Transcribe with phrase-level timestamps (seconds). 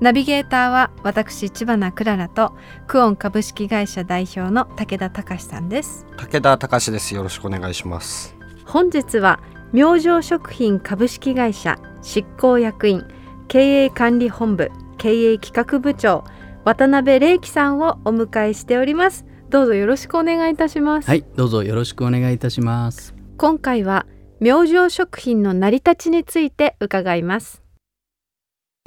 [0.00, 2.54] ナビゲーターは私千葉なクララと
[2.86, 6.06] クオン株式会社代表の武田隆さんです。
[6.16, 7.14] 武田隆です。
[7.14, 8.34] よろしくお願いします。
[8.64, 9.40] 本日は
[9.72, 13.06] 明星食品株式会社執行役員
[13.48, 16.24] 経営管理本部経営企画部長
[16.64, 19.26] 渡辺玲樹さんをお迎えしております。
[19.50, 21.08] どうぞよろしくお願いいたします。
[21.08, 23.14] はいどうぞよろしくお願いいたします。
[23.36, 24.06] 今回は
[24.40, 27.62] 明星食品の成り立ちについて伺います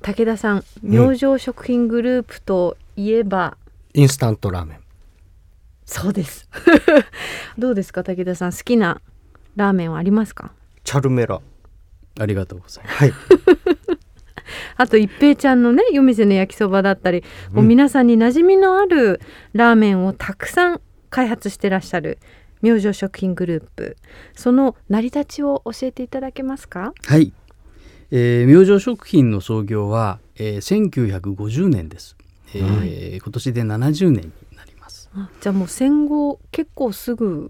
[0.03, 3.57] 武田さん明星食品グループといえば、
[3.93, 4.79] インスタントラーメン。
[5.85, 6.49] そうです。
[7.57, 8.51] どうですか武田さん？
[8.51, 8.99] 好きな
[9.55, 10.51] ラーメンはありますか？
[10.83, 11.39] チャルメラ。
[12.19, 12.95] ありがとうございます。
[12.97, 13.13] はい。
[14.75, 19.21] あと一平ちゃんのね夜店の焼きそばだったり、もう皆さんに馴染みのある
[19.53, 22.19] ラーメンをたくさん開発してらっしゃる
[22.61, 23.95] 明星食品グループ。
[24.35, 26.93] その成り立ちを教えていただけますか？
[27.05, 27.31] はい、
[28.15, 32.15] えー、明星食品の創業は、えー、1950年です、
[32.53, 35.09] えー今年で70年になります。
[35.15, 37.49] あじゃあもう戦後結構すぐ。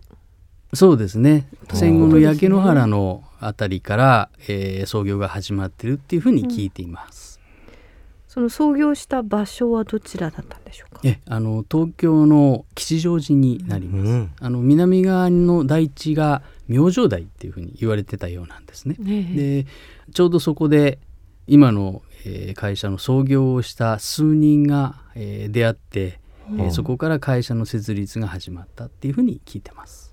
[0.73, 1.49] そうですね。
[1.73, 7.32] 戦後の焼け野原のあたりから、えー創業が始まってるっていうふうに聞いています、
[8.33, 11.01] その創業した場所はどちらだったんでしょうか？
[11.03, 14.31] えあの東京の吉祥寺になります、うん。
[14.39, 18.95] あの南側の台地が明星台っていうふうに言われてたようなんですね。
[19.07, 19.63] ええ。
[19.63, 19.67] で
[20.13, 20.97] ちょうどそこで
[21.45, 30.11] 今の、えー会社の創業をした数人が、えー出会って、えーそこから会社の設立が始まったっていうふうに聞いてます。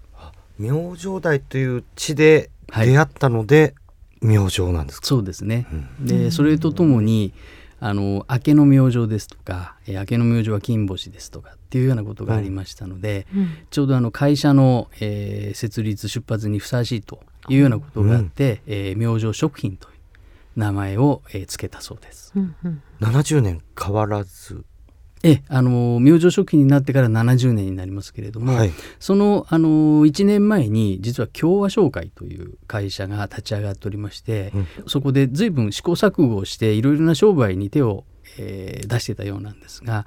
[0.59, 2.89] 明星台という地ではい。
[2.89, 3.75] 出会ったので、
[4.21, 5.07] 明星なんですか？
[5.07, 6.07] そうですね、うん。
[6.07, 7.33] でそれとともに
[7.83, 13.49] あの明けの明星ですとか、えー明けの明星は金星ですとかっていうようなことがありましたので、うん。
[13.71, 19.95] ちょうどあの会社の、えー設立出発にふさわしいというようなことがあって、えー明星食品という
[20.57, 22.33] 名前を、えー付けたそうです。
[22.37, 24.65] うんうん70年変わらず
[25.23, 28.73] ええあの明星食品になってから70年になりますけれども、はい。
[28.99, 34.67] そのあの1年前に実は共和商会という会社が立ち上がっておりまして、うん。
[34.87, 38.05] そこで随分試行錯誤をしていろいろな商売に手を、
[38.39, 40.07] えー出してたようなんですが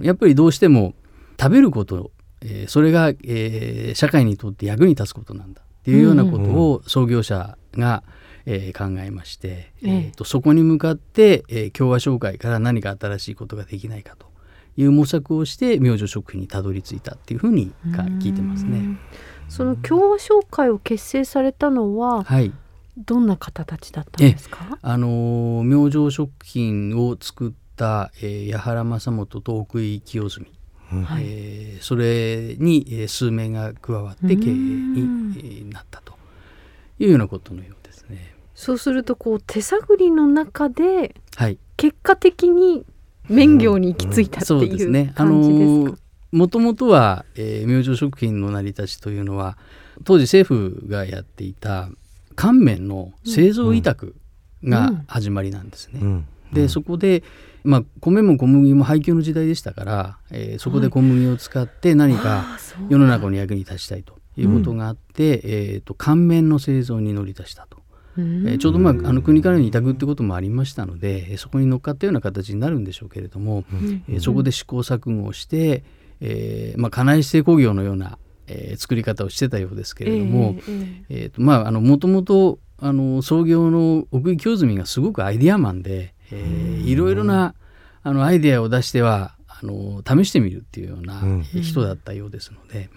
[0.00, 0.94] やっぱりどうしても
[1.40, 2.10] 食べること、
[2.42, 8.02] えーそれが、えー社会にとって役に立つことなんだっていうようなことを創業者が、
[8.44, 9.90] えー考えまして、ええ。
[9.90, 14.26] えーとそこに向かって、えー共和商会から何か新しいことができないかと
[14.76, 18.98] いう模索をして明星食品にたどり着いたっていうふうにか聞いてますね。
[19.48, 22.52] その共和商会を結成されたのははい、
[22.96, 24.78] どんな方たちだったんですか？
[24.80, 30.46] あのー明星食品を作った、えー、矢原正元と奥井清澄、
[30.92, 31.24] うんはい。
[31.26, 36.14] えーそれに、えー数名が加わって経営うんに、えーなったと
[36.98, 38.34] いうようなことのようですね。
[38.54, 42.84] そうするとこう手探りの中ではい、結果的に
[43.28, 45.12] 麺業に行き着いたってそうですいうね。
[45.14, 45.64] あ感じですか？
[45.90, 45.98] のー
[46.32, 49.58] もともとは、えー明星食品の成り立ちというのは
[50.04, 50.48] 当時政
[50.80, 51.90] 府がやっていた
[52.36, 54.14] 乾麺の製造委託
[54.64, 56.00] が始まりなんですね。
[56.02, 56.26] うん。
[56.54, 57.22] でそこで、
[57.64, 67.81] まあ、米も小麦も配給の時代でしたから、えーそこで小麦を使って何か世の中に役に立ちたいということがあって、えーと乾麺の製造に乗り出したと。
[68.16, 68.48] うん。
[68.48, 74.04] えーちょうど、まあ、あの国からの委託ってこともありましたのでえーそこに乗っかったような形になるんでしょうけれども、うん。
[74.08, 75.84] えーそこで試行錯誤をして、
[76.20, 80.56] えーまあ、家内製工業のような、えー作り方をしてたようですけれども、
[81.80, 87.54] もともとあの創業の奥井清澄がすごくアイデアマンで、えーいろいろな
[88.02, 91.22] あのアイデアを出してはあの試してみるっていうような
[91.62, 92.90] 人だったようですので、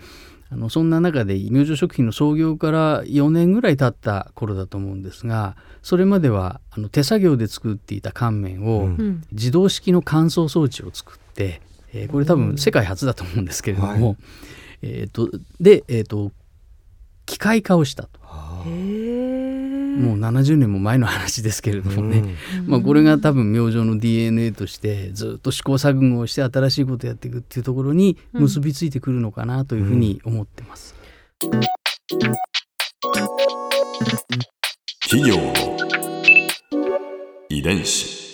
[0.55, 8.89] あのそんな中で明星食品の創業から4年ぐらい経った頃だと思うんですがそれまではあの手作業で作っていた乾麺を、
[9.33, 11.61] 自動式の乾燥装置を作って、
[11.93, 14.15] えーこれ多分世界初だと思うんですけれども、は
[14.81, 15.29] えーと
[15.59, 16.31] で、えーと
[17.25, 18.19] 機械化をしたと。
[19.95, 30.95] もう70年も前の話ですけれどもね、まあ、これが多分明星の DNA としてずっと試行錯誤をして新しいことをやっていくっていうところに結びついてくるのかなというふうに思ってます。
[35.09, 35.53] 企業の
[37.50, 38.25] 遺伝子。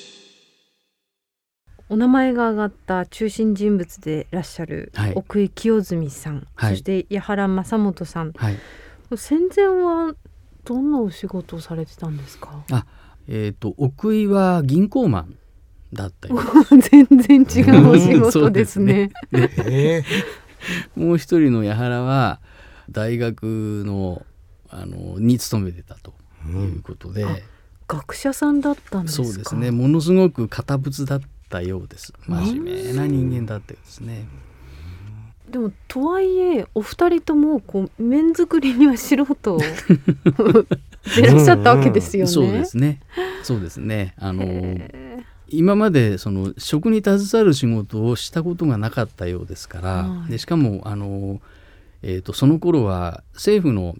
[1.90, 5.14] お名前が挙がった中心人物でいらっしゃるはい。
[5.14, 6.72] 奥井清澄さん、はい。
[6.72, 8.32] そして矢原正元さん。
[8.32, 8.58] はい。
[9.18, 10.16] 戦前は
[10.66, 12.64] どんなお仕事をされてたんですか？
[13.28, 15.36] えー、と奥井は銀行マン
[15.94, 16.40] だったよ
[16.92, 19.12] 全然違うお仕事ですね。
[19.66, 20.04] え
[20.96, 22.40] もう一人の矢原は
[22.90, 24.26] 大学の
[24.70, 26.14] あのに勤めてたと
[26.48, 27.36] いうことで、あ
[27.88, 29.24] 学者さんだったんですか？
[29.26, 29.72] そうですね。
[29.72, 32.14] ものすごく堅物だったようです。
[32.28, 34.28] 真面目な人間だったようですね。
[35.52, 42.32] でもとはいえお二人ともこう麺作りには素人で らっしゃったわけですよね。
[42.32, 43.02] そうですね。
[43.44, 44.14] そうですね。
[44.18, 50.32] あのへ今までその食に携わる仕事をしたことがなかったようですから、はい。
[50.32, 51.42] でしかもあの、
[52.02, 53.96] えー、とその頃は政府の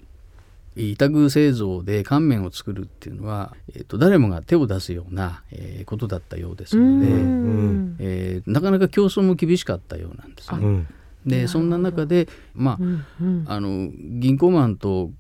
[0.78, 7.96] 委託製造で乾麺を作るっていうのは、えー、と誰もが手を出すような、えーことだったようですーので、うん。
[8.00, 10.60] えーなかなか競争も厳しかったようなんですね。
[10.62, 10.88] うん
[11.26, 13.46] でそんな中で、まあうんうん。
[13.48, 15.12] あの銀行マンと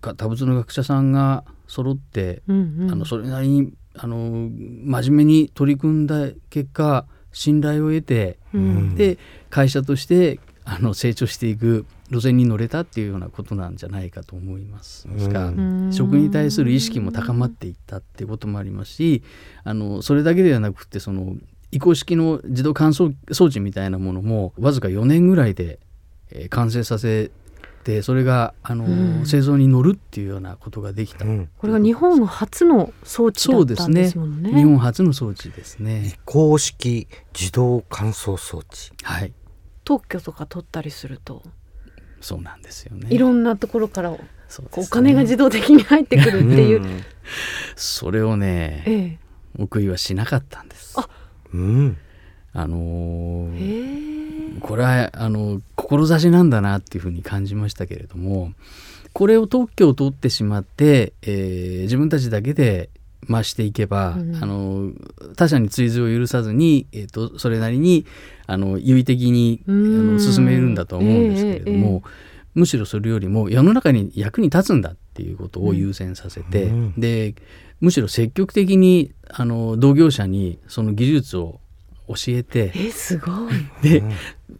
[0.00, 2.90] か多物の学者さんが揃ってうんうん。
[2.90, 8.94] あのそれなりにあの真面目に取り組んだ結果信頼を得て、うん。
[8.94, 9.18] で
[9.50, 15.08] 会社としてあの成長していく路線に乗れたっていうようなことなんじゃないかと思います。
[15.08, 15.16] うん。
[15.16, 15.92] ですからうん。
[15.92, 19.22] 食に対する意識も高まっていったっていうこともありますし
[19.64, 21.36] あのそれだけではなくてその
[21.72, 25.78] 移行式の自動乾燥装置みたいなものもわずか4年ぐらいで、
[26.30, 27.30] えー完成させ
[27.84, 29.26] てそれがあの、うん。
[29.26, 31.48] 製造に乗るっていうようなことができた、うん。
[31.58, 34.52] これが日本初の装置だったんですもんね。
[34.52, 36.18] 日本初の装置ですね。
[36.24, 37.08] 公式
[37.38, 38.92] 自動乾燥装置。
[39.02, 39.32] はい。
[39.84, 41.42] 特許とか取ったりすると、
[42.20, 43.08] そうなんですよね。
[43.10, 44.18] いろんなところからお
[44.86, 46.80] 金が自動的に入ってくるっていう。
[46.80, 47.02] ん。
[47.76, 49.18] それをねええ。
[49.58, 50.94] 奥井はしなかったんです。
[50.96, 51.08] あ
[51.54, 51.96] うん。
[52.52, 58.52] あのーこれはあの志なんだなっていうふうに感じましたけれども
[59.12, 62.90] これを特許を取ってしまって、えー自分たちだけで
[63.28, 64.36] 増していけば、うん。
[64.42, 64.90] あの
[65.36, 68.06] 他者に追随を許さずに、えー、とそれなりに
[68.46, 70.14] あの優位的にあうん。
[70.14, 72.10] の進めるんだと思うんですけれども、ええ。
[72.54, 76.94] むしろそれよりも世の中に役に立つんだっていうことを優先させて、うん。
[77.00, 77.34] で
[77.80, 81.60] むしろ積極的にあの同業者にその技術を
[82.08, 83.54] 教えてえすごい。
[83.82, 84.02] で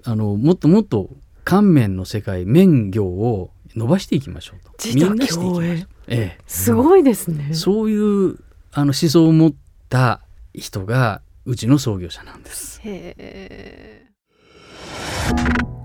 [0.04, 1.10] あのもっともっと
[1.44, 4.72] 乾麺の世界麺業を伸ばしていきましょうと。
[4.84, 5.54] 自んなしていきましょう。
[5.54, 7.48] 共栄えすごいですね。
[7.50, 7.54] え、。
[7.54, 8.38] そういう
[8.72, 9.52] あの思想を持っ
[9.88, 10.20] た
[10.54, 12.80] 人がうちの創業者なんです。
[12.84, 14.06] へえ。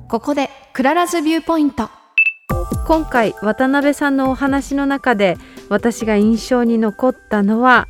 [0.07, 1.89] ここで Clara's Viewpoint
[2.87, 5.37] 今回渡辺さんのお話の中で
[5.69, 7.87] 私が印象に残ったのは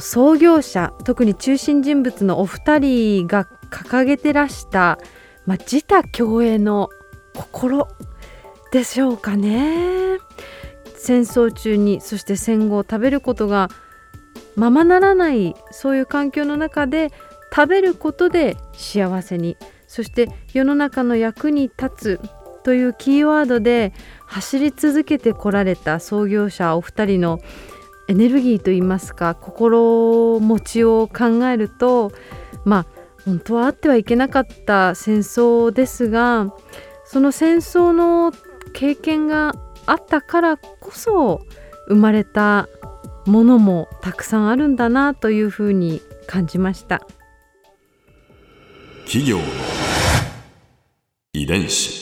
[0.00, 4.98] 創業者特に中心人物のお二人が掲げてらした、
[5.46, 6.90] まあ、自他共栄の
[7.34, 7.88] 心
[8.70, 10.18] でしょうかね。
[10.94, 13.70] 戦争中にそして戦後食べることが
[14.56, 17.10] ままならないそういう環境の中で
[17.50, 23.92] 食べることで幸せにそして世の中の役に立つというキーワードで
[24.26, 27.40] 走り続けてこられた創業者お二人の
[28.08, 32.12] エネルギーといいますか心持ちを考えると
[32.64, 32.86] まあ
[33.24, 36.52] 本当はあってはいけなかった戦争ですが
[37.04, 38.32] その戦争の
[38.72, 39.54] 経験が
[39.86, 41.40] あったからこそ
[41.88, 42.68] 生まれた
[43.26, 47.06] ものもたくさんあるんだなというふうに感じました。
[49.04, 49.44] 企業の
[51.34, 52.01] 遺伝子